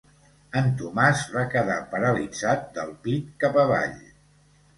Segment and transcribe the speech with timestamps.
[0.61, 3.95] En Tomàs va quedar paralitzat del pit cap avall.